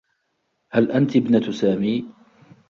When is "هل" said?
0.71-0.91